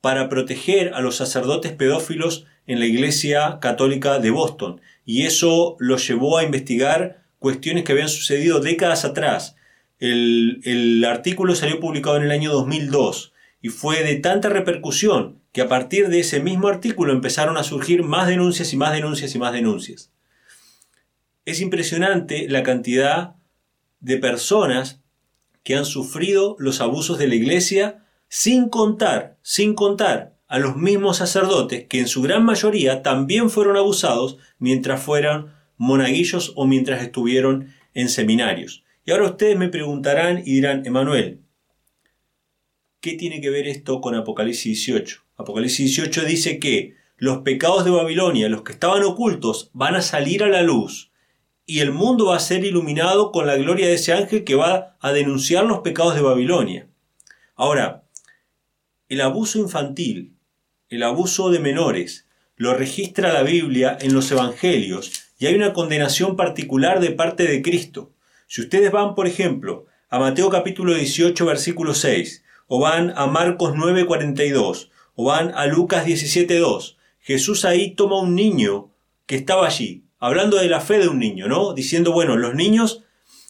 [0.00, 4.80] para proteger a los sacerdotes pedófilos en la Iglesia Católica de Boston.
[5.04, 9.56] Y eso los llevó a investigar cuestiones que habían sucedido décadas atrás.
[9.98, 15.62] El, el artículo salió publicado en el año 2002 y fue de tanta repercusión que
[15.62, 19.38] a partir de ese mismo artículo empezaron a surgir más denuncias y más denuncias y
[19.38, 20.12] más denuncias.
[21.44, 23.36] Es impresionante la cantidad
[24.00, 25.00] de personas
[25.64, 31.18] que han sufrido los abusos de la iglesia sin contar, sin contar a los mismos
[31.18, 37.72] sacerdotes que en su gran mayoría también fueron abusados mientras fueran monaguillos o mientras estuvieron
[37.94, 38.84] en seminarios.
[39.04, 41.40] Y ahora ustedes me preguntarán y dirán, Emanuel,
[43.00, 45.22] ¿qué tiene que ver esto con Apocalipsis 18?
[45.36, 50.42] Apocalipsis 18 dice que los pecados de Babilonia, los que estaban ocultos, van a salir
[50.42, 51.10] a la luz
[51.66, 54.96] y el mundo va a ser iluminado con la gloria de ese ángel que va
[55.00, 56.88] a denunciar los pecados de Babilonia.
[57.54, 58.04] Ahora,
[59.08, 60.34] el abuso infantil,
[60.88, 66.36] el abuso de menores, lo registra la Biblia en los Evangelios y hay una condenación
[66.36, 68.12] particular de parte de Cristo.
[68.46, 73.72] Si ustedes van, por ejemplo, a Mateo capítulo 18, versículo 6, o van a Marcos
[73.74, 76.96] 9, 42, o van a Lucas 17.2.
[77.18, 78.92] Jesús ahí toma un niño
[79.26, 81.74] que estaba allí, hablando de la fe de un niño, ¿no?
[81.74, 83.02] Diciendo, bueno, los niños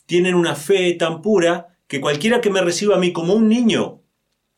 [0.07, 4.01] tienen una fe tan pura que cualquiera que me reciba a mí como un niño,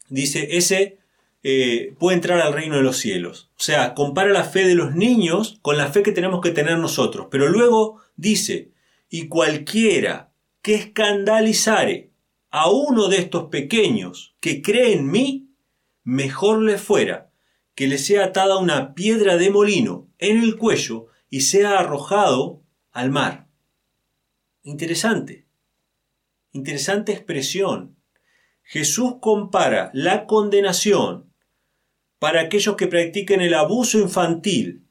[0.09, 0.99] dice, ese
[1.43, 3.51] eh, puede entrar al reino de los cielos.
[3.59, 6.79] O sea, compara la fe de los niños con la fe que tenemos que tener
[6.79, 7.29] nosotros.
[7.31, 8.73] Pero luego dice,
[9.09, 12.10] y cualquiera que escandalizare
[12.51, 15.51] a uno de estos pequeños que cree en mí,
[16.03, 17.31] mejor le fuera
[17.75, 23.11] que le sea atada una piedra de molino en el cuello y sea arrojado al
[23.11, 23.47] mar.
[24.63, 25.47] Interesante.
[26.53, 27.97] Interesante expresión.
[28.63, 31.33] Jesús compara la condenación
[32.19, 34.85] para aquellos que practiquen el abuso infantil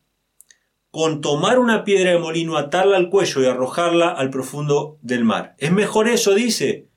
[0.91, 5.55] con tomar una piedra de molino, atarla al cuello y arrojarla al profundo del mar.
[5.59, 6.88] Es mejor eso, dice,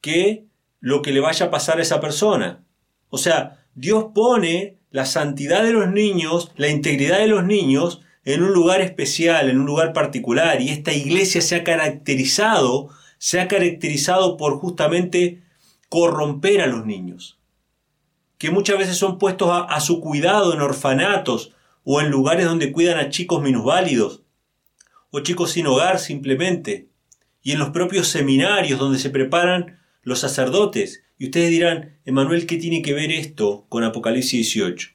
[0.00, 0.46] que
[0.80, 2.64] lo que le vaya a pasar a esa persona.
[3.08, 8.42] O sea, Dios pone la santidad de los niños, la integridad de los niños, en
[8.42, 10.60] un lugar especial, en un lugar particular.
[10.60, 15.42] Y esta iglesia se ha caracterizado, se ha caracterizado por justamente
[15.88, 17.38] corromper a los niños.
[18.38, 21.52] Que muchas veces son puestos a, a su cuidado en orfanatos,
[21.84, 24.22] o en lugares donde cuidan a chicos minusválidos
[25.10, 26.88] o chicos sin hogar simplemente,
[27.42, 31.02] y en los propios seminarios donde se preparan los sacerdotes.
[31.18, 34.90] Y ustedes dirán, Emanuel, ¿qué tiene que ver esto con Apocalipsis 18?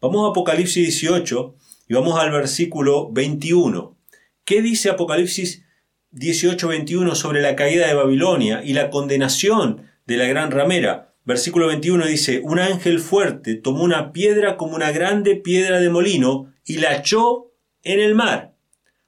[0.00, 1.54] Vamos a Apocalipsis 18
[1.88, 3.96] y vamos al versículo 21.
[4.44, 5.64] ¿Qué dice Apocalipsis
[6.12, 11.14] 18-21 sobre la caída de Babilonia y la condenación de la gran ramera?
[11.24, 16.54] Versículo 21 dice, un ángel fuerte tomó una piedra como una grande piedra de molino
[16.64, 18.54] y la echó en el mar.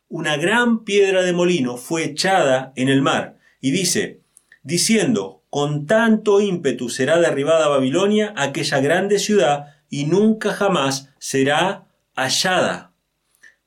[0.09, 3.39] Una gran piedra de molino fue echada en el mar.
[3.61, 4.21] Y dice,
[4.63, 12.93] diciendo, con tanto ímpetu será derribada Babilonia, aquella grande ciudad, y nunca jamás será hallada.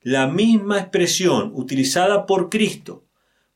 [0.00, 3.04] La misma expresión utilizada por Cristo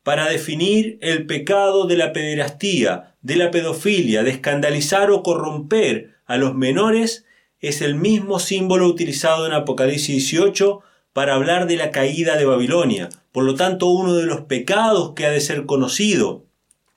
[0.03, 6.37] para definir el pecado de la pederastía, de la pedofilia, de escandalizar o corromper a
[6.37, 7.25] los menores,
[7.59, 10.81] es el mismo símbolo utilizado en Apocalipsis 18
[11.13, 13.09] para hablar de la caída de Babilonia.
[13.31, 16.45] Por lo tanto, uno de los pecados que ha de ser conocido,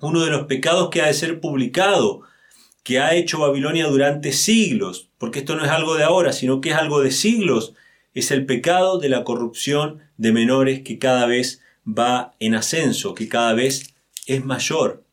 [0.02, 2.22] uno de los pecados que ha de ser publicado,
[2.82, 6.70] que ha hecho Babilonia durante siglos, porque esto no es algo de ahora, sino que
[6.70, 7.74] es algo de siglos,
[8.12, 13.28] es el pecado de la corrupción de menores que cada vez va en ascenso, que
[13.28, 13.94] cada vez
[14.26, 15.04] es mayor.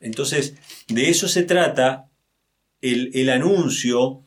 [0.00, 0.54] Entonces,
[0.88, 2.08] de eso se trata
[2.80, 4.22] el, anuncio,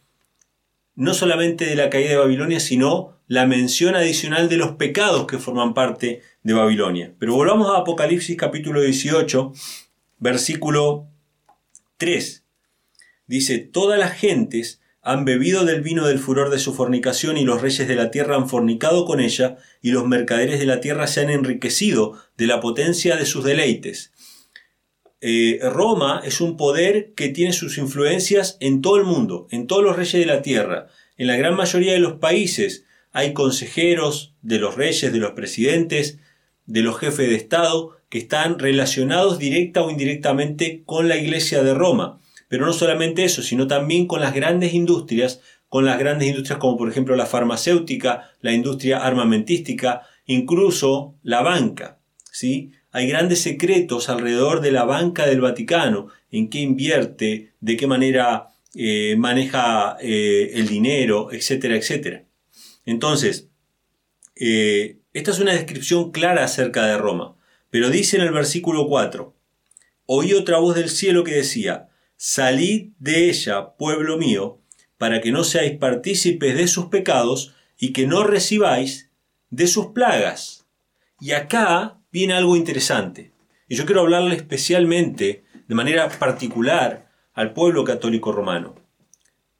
[0.96, 5.40] no solamente de la caída de Babilonia, sino la mención adicional de los pecados que
[5.40, 7.14] forman parte de Babilonia.
[7.18, 9.54] Pero volvamos a Apocalipsis capítulo 18,
[10.24, 11.10] versículo
[11.98, 12.46] 3.
[13.28, 17.62] Dice, todas las gentes han bebido del vino del furor de su fornicación y los
[17.62, 21.22] reyes de la tierra han fornicado con ella y los mercaderes de la tierra se
[21.22, 24.14] han enriquecido de la potencia de sus deleites.
[25.20, 29.84] Eh, Roma es un poder que tiene sus influencias en todo el mundo, en todos
[29.84, 30.88] los reyes de la tierra.
[31.18, 36.20] En la gran mayoría de los países hay consejeros de los reyes, de los presidentes,
[36.66, 41.74] de los jefes de Estado, que están relacionados directa o indirectamente con la Iglesia de
[41.74, 42.22] Roma.
[42.48, 46.78] Pero no solamente eso, sino también con las grandes industrias, con las grandes industrias como
[46.78, 51.98] por ejemplo la farmacéutica, la industria armamentística, incluso la banca.
[52.32, 52.74] ¿sí?
[52.92, 58.50] Hay grandes secretos alrededor de la banca del Vaticano, en qué invierte, de qué manera
[58.76, 62.26] eh, maneja eh, el dinero, etcétera, etcétera.
[62.86, 63.50] Entonces,
[64.36, 67.33] eh, esta es una descripción clara acerca de Roma,
[67.74, 69.36] pero dice en el versículo 4,
[70.06, 74.62] oí otra voz del cielo que decía, Salid de ella, pueblo mío,
[75.00, 79.10] para que no seáis partícipes de sus pecados y que no recibáis
[79.50, 80.68] de sus plagas.
[81.20, 83.32] Y acá viene algo interesante.
[83.68, 88.76] Y yo quiero hablarle especialmente, de manera particular, al pueblo católico romano,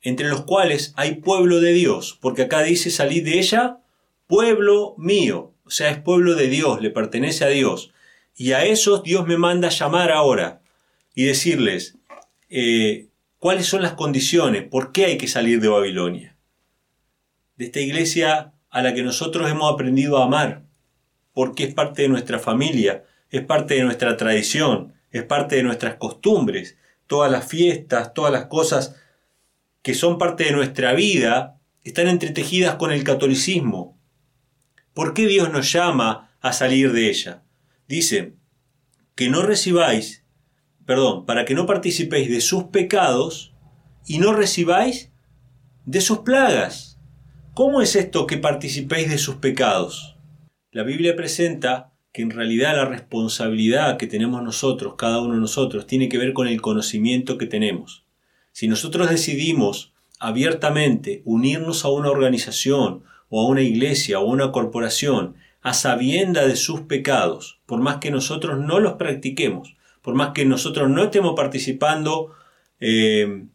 [0.04, 3.80] entre los cuales hay pueblo de Dios, porque acá dice salid de ella,
[4.28, 7.90] pueblo mío, o sea, es pueblo de Dios, le pertenece a Dios.
[8.36, 10.62] Y a esos Dios me manda llamar ahora
[11.14, 11.98] y decirles,
[12.50, 13.08] eh,
[13.40, 16.38] cuáles son las condiciones, por qué hay que salir de Babilonia.
[17.56, 20.64] De esta iglesia a la que nosotros hemos aprendido a amar,
[21.34, 25.96] porque es parte de nuestra familia, es parte de nuestra tradición, es parte de nuestras
[25.96, 28.96] costumbres, todas las fiestas, todas las cosas
[29.82, 34.00] que son parte de nuestra vida, están entretejidas con el catolicismo.
[34.94, 37.44] ¿Por qué Dios nos llama a salir de ella?
[37.88, 38.36] Dice,
[39.16, 40.24] que no recibáis
[40.86, 43.54] perdón, para que no participéis de sus pecados
[44.06, 45.12] y no recibáis
[45.86, 47.00] de sus plagas.
[47.54, 50.18] ¿Cómo es esto que participéis de sus pecados?
[50.72, 55.88] La Biblia presenta que en realidad la responsabilidad que tenemos nosotros, cada uno de nosotros,
[55.88, 58.06] tiene que ver con el conocimiento que tenemos.
[58.52, 64.52] Si nosotros decidimos abiertamente unirnos a una organización o a una iglesia o a una
[64.52, 70.32] corporación a sabienda de sus pecados, por más que nosotros no los practiquemos, por más
[70.34, 72.34] que nosotros no estemos participando,
[72.82, 73.46] eh,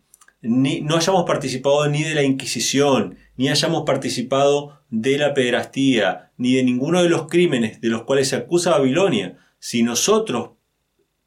[0.41, 6.55] ni, no hayamos participado ni de la Inquisición, ni hayamos participado de la pederastía, ni
[6.55, 10.53] de ninguno de los crímenes de los cuales se acusa Babilonia, si nosotros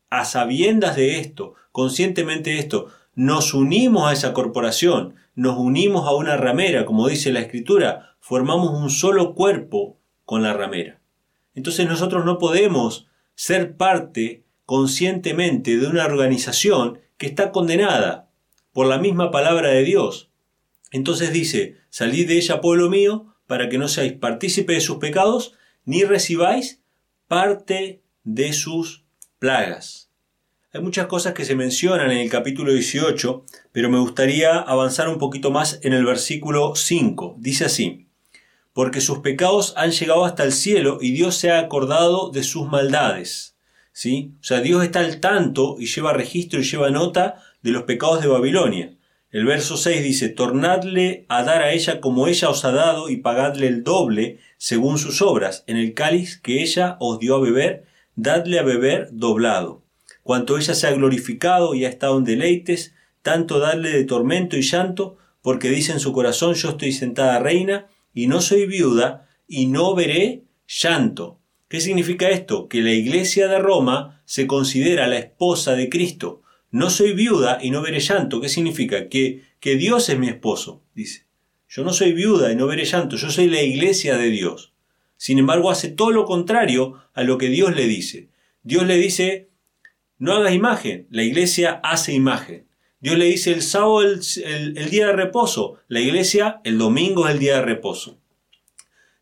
[0.10, 6.16] a sabiendas de esto, conscientemente de esto, nos unimos a esa corporación, nos unimos a
[6.16, 10.01] una ramera, como dice la escritura, formamos un solo cuerpo
[10.32, 11.02] con la ramera.
[11.56, 13.06] Entonces nosotros no podemos
[13.36, 18.30] ser parte conscientemente de una organización que está condenada
[18.72, 20.32] por la misma palabra de Dios.
[20.90, 25.54] Entonces dice, salid de ella, pueblo mío, para que no seáis partícipe de sus pecados,
[25.84, 26.82] ni recibáis
[27.28, 29.04] parte de sus
[29.38, 30.12] plagas.
[30.72, 35.18] Hay muchas cosas que se mencionan en el capítulo 18, pero me gustaría avanzar un
[35.18, 37.36] poquito más en el versículo 5.
[37.38, 38.08] Dice así,
[38.74, 42.68] porque sus pecados han llegado hasta el cielo y Dios se ha acordado de sus
[42.68, 43.58] maldades.
[43.94, 44.36] ¿Sí?
[44.40, 48.22] O sea, Dios está al tanto y lleva registro y lleva nota de los pecados
[48.22, 48.96] de Babilonia.
[49.32, 53.18] El verso 6 dice, Tornadle a dar a ella como ella os ha dado y
[53.18, 55.64] pagadle el doble según sus obras.
[55.68, 59.84] En el cáliz que ella os dio a beber, dadle a beber doblado.
[60.24, 64.62] Cuanto ella se ha glorificado y ha estado en deleites, tanto dadle de tormento y
[64.62, 69.68] llanto, porque dice en su corazón, yo estoy sentada reina y no soy viuda y
[69.68, 71.40] no veré llanto.
[71.68, 72.68] ¿Qué significa esto?
[72.68, 76.42] Que la iglesia de Roma se considera la esposa de Cristo.
[76.70, 78.42] No soy viuda y no veré llanto.
[78.42, 79.10] ¿Qué significa?
[79.10, 81.26] Que, que Dios es mi esposo, dice.
[81.74, 84.74] Yo no soy viuda y no veré llanto, yo soy la iglesia de Dios.
[85.16, 88.28] Sin embargo, hace todo lo contrario a lo que Dios le dice.
[88.62, 89.52] Dios le dice,
[90.18, 92.68] no hagas imagen, la iglesia hace imagen.
[93.02, 97.34] Dios le dice el sábado el, el, día de reposo, la iglesia el domingo es
[97.34, 98.18] el día de reposo.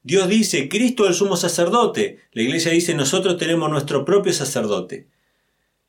[0.03, 5.07] Dios dice, Cristo el sumo sacerdote, la iglesia dice, nosotros tenemos nuestro propio sacerdote.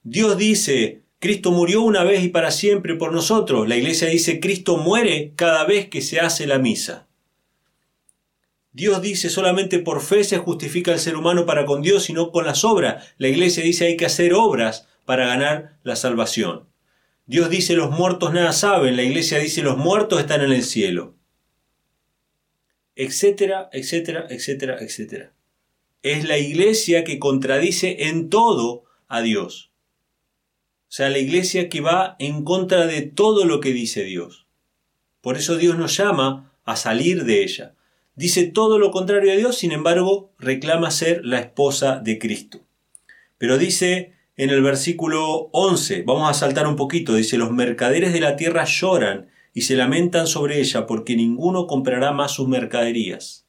[0.02, 3.68] Dios dice, Cristo murió una vez y para siempre por nosotros.
[3.68, 7.08] La iglesia dice Cristo muere cada vez que se hace la misa.
[8.72, 12.32] Dios dice solamente por fe se justifica el ser humano para con Dios y no
[12.32, 13.12] con las obras.
[13.18, 16.69] La iglesia dice hay que hacer obras para ganar la salvación.
[17.30, 18.96] Dios dice los muertos nada saben.
[18.96, 21.14] La iglesia dice los muertos están en el cielo.
[22.96, 25.32] Etcétera, etcétera, etcétera, etcétera.
[26.02, 29.70] Es la iglesia que contradice en todo a Dios.
[30.88, 34.48] O sea, la iglesia que va en contra de todo lo que dice Dios.
[35.20, 37.76] Por eso Dios nos llama a salir de ella.
[38.16, 42.66] Dice todo lo contrario a Dios, sin embargo, reclama ser la esposa de Cristo.
[43.38, 48.20] Pero dice en el versículo 11, vamos a saltar un poquito, dice, los mercaderes de
[48.20, 53.44] la tierra lloran y se lamentan sobre ella porque ninguno comprará más sus mercaderías.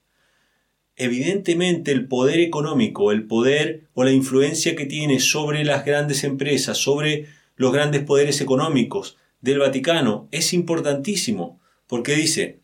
[0.98, 6.78] Evidentemente el poder económico, el poder o la influencia que tiene sobre las grandes empresas,
[6.78, 12.60] sobre los grandes poderes económicos del Vaticano es importantísimo, porque dice,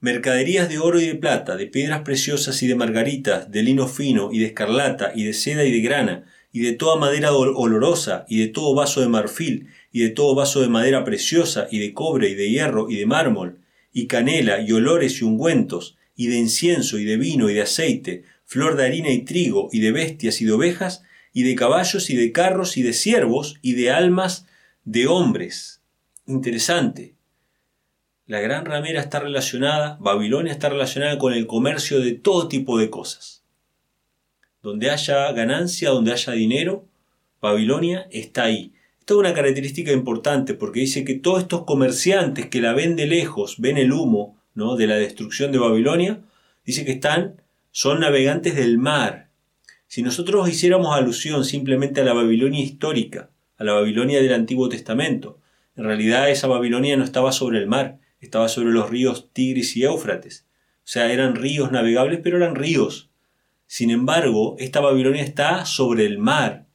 [0.00, 4.28] mercaderías de oro y de plata, de piedras preciosas y de margaritas, de lino fino
[4.32, 6.26] y de escarlata y de seda y de grana,
[6.56, 10.62] y de toda madera olorosa, y de todo vaso de marfil, y de todo vaso
[10.62, 13.58] de madera preciosa, y de cobre, y de hierro, y de mármol,
[13.92, 18.24] y canela, y olores y ungüentos, y de incienso y de vino y de aceite,
[18.46, 21.02] flor de harina y trigo y de bestias y de ovejas,
[21.34, 24.46] y de caballos y de carros y de siervos y de almas
[24.86, 25.82] de hombres.
[26.26, 27.16] Interesante.
[28.24, 32.88] La gran ramera está relacionada, Babilonia está relacionada con el comercio de todo tipo de
[32.88, 33.35] cosas.
[34.66, 36.88] Donde haya ganancia, donde haya dinero,
[37.40, 38.72] Babilonia está ahí.
[38.98, 43.06] Esta es una característica importante porque dice que todos estos comerciantes que la ven de
[43.06, 46.18] lejos, ven el humo, de la destrucción de Babilonia,
[46.64, 47.40] dice que están,
[47.70, 49.28] son navegantes del mar.
[49.86, 55.38] Si nosotros hiciéramos alusión simplemente a la Babilonia histórica, a la Babilonia del Antiguo Testamento,
[55.76, 59.84] en realidad esa Babilonia no estaba sobre el mar, estaba sobre los ríos Tigris y
[59.84, 60.44] Éufrates.
[60.78, 63.05] O sea, eran ríos navegables, pero eran ríos.
[63.66, 66.66] Sin embargo, esta Babilonia está sobre el mar.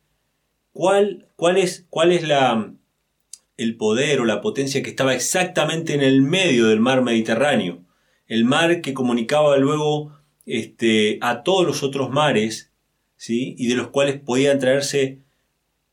[0.73, 1.27] ¿Cuál,
[1.57, 1.87] es,
[2.23, 2.73] la,
[3.57, 7.83] el poder o la potencia que estaba exactamente en el medio del mar Mediterráneo,
[8.27, 12.71] el mar que comunicaba luego este, a todos los otros mares,
[13.15, 13.55] ¿sí?
[13.57, 15.19] y de los cuales podían traerse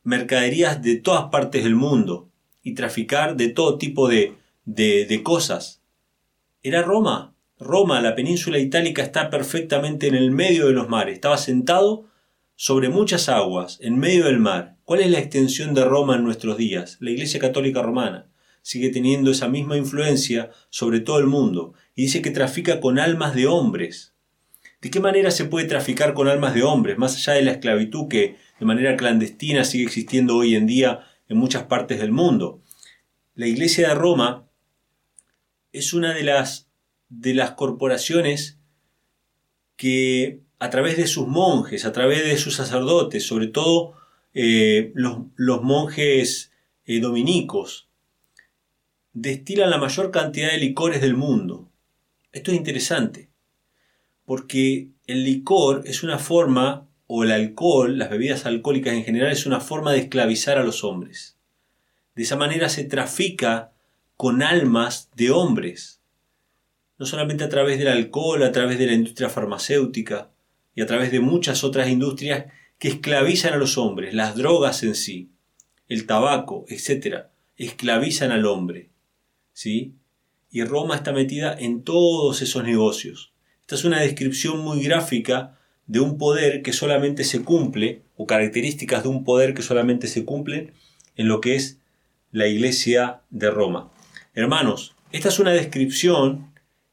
[0.03, 2.29] mercaderías de todas partes del mundo
[2.63, 4.35] y traficar de todo tipo de,
[4.65, 5.81] de cosas.
[6.61, 7.35] Era Roma.
[7.59, 11.15] Roma, la península itálica, está perfectamente en el medio de los mares.
[11.15, 12.07] Estaba sentado
[12.55, 14.77] sobre muchas aguas, en medio del mar.
[14.85, 16.97] ¿Cuál es la extensión de Roma en nuestros días?
[16.99, 18.29] La Iglesia Católica Romana
[18.61, 23.35] sigue teniendo esa misma influencia sobre todo el mundo y dice que trafica con almas
[23.35, 24.13] de hombres.
[24.81, 28.07] ¿De qué manera se puede traficar con almas de hombres, más allá de la esclavitud
[28.07, 32.61] que de manera clandestina sigue existiendo hoy en día en muchas partes del mundo?
[33.35, 34.47] La Iglesia de Roma
[35.71, 36.68] es una de las,
[37.09, 38.59] de las corporaciones
[39.75, 43.93] que a través de sus monjes, a través de sus sacerdotes, sobre todo
[44.33, 46.51] eh, los, monjes
[46.85, 47.89] eh, dominicos
[49.13, 51.69] destilan la mayor cantidad de licores del mundo.
[52.31, 53.29] Esto es interesante,
[54.25, 59.45] porque el licor es una forma, o el alcohol, las bebidas alcohólicas en general, es
[59.45, 61.37] una forma de esclavizar a los hombres.
[62.15, 63.71] De esa manera se trafica
[64.15, 65.98] con almas de hombres,
[66.99, 70.29] no solamente a través del alcohol, a través de la industria farmacéutica
[70.75, 72.45] y a través de muchas otras industrias
[72.77, 75.31] que esclavizan a los hombres, las drogas en sí,
[75.87, 77.25] el tabaco, etc.,
[77.57, 78.89] esclavizan al hombre.
[79.53, 79.95] ¿sí?
[80.51, 83.31] Y Roma está metida en todos esos negocios.
[83.61, 89.03] Esta es una descripción muy gráfica de un poder que solamente se cumple, o características
[89.03, 90.73] de un poder que solamente se cumplen
[91.15, 91.79] en lo que es
[92.31, 93.91] la iglesia de Roma.
[94.35, 96.48] Hermanos, esta es una descripción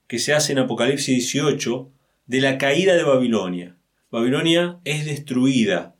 [0.07, 1.91] que se hace en Apocalipsis 18
[2.27, 3.77] de la caída de Babilonia.
[4.11, 5.97] Babilonia es destruida.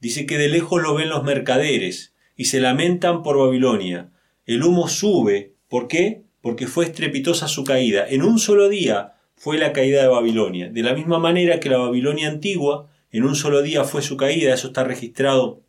[0.00, 4.10] Dice que de lejos lo ven los mercaderes y se lamentan por Babilonia.
[4.46, 6.24] El humo sube ¿Por qué?
[6.42, 8.04] Porque fue estrepitosa su caída.
[8.06, 10.68] En un solo día fue la caída de Babilonia.
[10.68, 14.52] De la misma manera que la Babilonia antigua, en un solo día fue su caída,
[14.52, 15.62] eso está registrado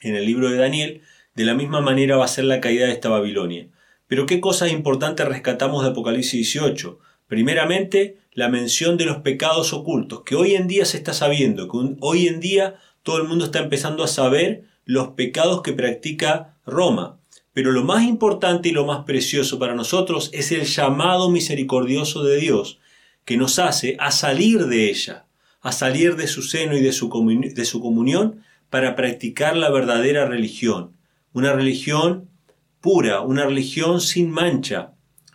[0.00, 1.02] en el libro de Daniel,
[1.34, 3.68] de la misma manera va a ser la caída de esta Babilonia.
[4.06, 6.98] Pero ¿qué cosas importantes rescatamos de Apocalipsis 18?
[7.32, 11.96] Primeramente, la mención de los pecados ocultos, que hoy en día se está sabiendo, que
[12.00, 17.18] hoy en día todo el mundo está empezando a saber los pecados que practica Roma.
[17.54, 22.36] Pero lo más importante y lo más precioso para nosotros es el llamado misericordioso de
[22.36, 22.80] Dios
[23.24, 25.24] que nos hace a salir de ella,
[25.62, 30.26] a salir de su seno y de su, de su comunión para practicar la verdadera
[30.26, 30.98] religión.
[31.32, 32.28] Una religión
[32.82, 34.92] pura, una religión sin mancha,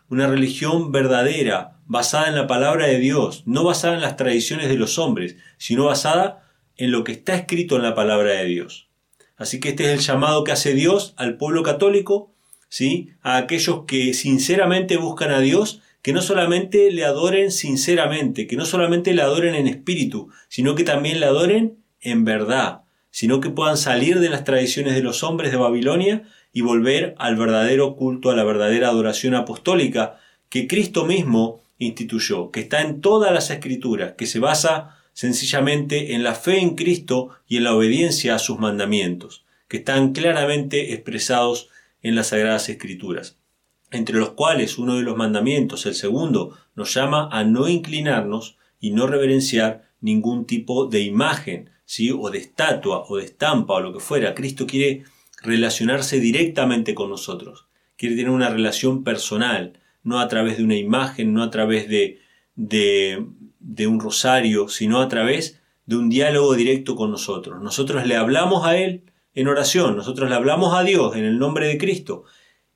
[0.09, 4.75] una religión verdadera, basada en la palabra de Dios, no basada en las tradiciones de
[4.75, 6.43] los hombres, sino basada
[6.75, 8.89] en lo que está escrito en la palabra de Dios.
[9.37, 12.33] Así que este es el llamado que hace Dios al pueblo católico,
[12.69, 13.09] ¿sí?
[13.21, 18.65] a aquellos que sinceramente buscan a Dios, que no solamente le adoren sinceramente, que no
[18.65, 22.81] solamente le adoren en espíritu, sino que también le adoren en verdad,
[23.11, 27.35] sino que puedan salir de las tradiciones de los hombres de Babilonia y volver al
[27.35, 30.19] verdadero culto, a la verdadera adoración apostólica
[30.49, 36.23] que Cristo mismo instituyó, que está en todas las escrituras, que se basa sencillamente en
[36.23, 41.69] la fe en Cristo y en la obediencia a sus mandamientos, que están claramente expresados
[42.01, 43.37] en las Sagradas Escrituras,
[43.91, 48.91] entre los cuales uno de los mandamientos, el segundo, nos llama a no inclinarnos y
[48.91, 52.11] no reverenciar ningún tipo de imagen, ¿sí?
[52.11, 54.35] o de estatua, o de estampa, o lo que fuera.
[54.35, 55.03] Cristo quiere
[55.41, 57.67] relacionarse directamente con nosotros,
[57.97, 62.21] quiere tener una relación personal, no a través de una imagen, no a través de,
[62.55, 67.61] de, un rosario, sino a través de un diálogo directo con nosotros.
[67.61, 69.03] Nosotros le hablamos a Él
[69.33, 72.23] en oración, nosotros le hablamos a Dios en el nombre de Cristo,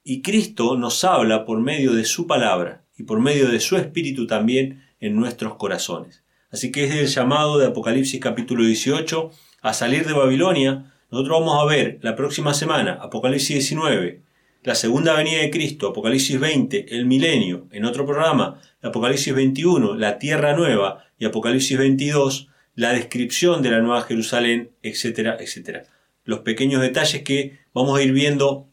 [0.03, 4.27] y Cristo nos habla por medio de su palabra y por medio de su Espíritu
[4.27, 6.23] también en nuestros corazones.
[6.51, 10.91] Así que es el llamado de Apocalipsis capítulo 18 a salir de Babilonia.
[11.09, 14.21] Nosotros vamos a ver la próxima semana Apocalipsis 19,
[14.64, 20.20] la segunda venida de Cristo, Apocalipsis 20, el milenio, en otro programa, Apocalipsis 21, la
[20.20, 25.84] tierra nueva, y Apocalipsis 22, la descripción de la nueva Jerusalén, etcétera, etcétera.
[26.24, 28.68] Los pequeños detalles que vamos a ir viendo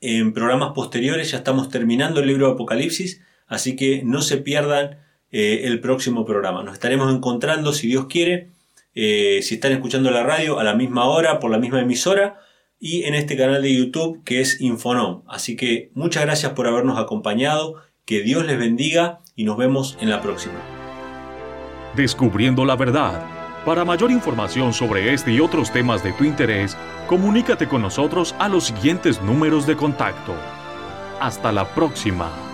[0.00, 4.98] en programas posteriores, ya estamos terminando el libro de Apocalipsis, así que no se pierdan
[5.30, 6.64] eh, el próximo programa.
[6.64, 8.48] Nos estaremos encontrando, si Dios quiere,
[8.94, 12.40] eh, si están escuchando la radio, a la misma hora, por la misma emisora,
[12.84, 15.22] y en este canal de YouTube que es Infonom.
[15.28, 20.10] Así que muchas gracias por habernos acompañado, que Dios les bendiga y nos vemos en
[20.10, 20.60] la próxima.
[21.94, 23.24] Descubriendo la verdad.
[23.64, 26.76] Para mayor información sobre este y otros temas de tu interés,
[27.06, 30.34] comunícate con nosotros a los siguientes números de contacto.
[31.20, 32.51] Hasta la próxima.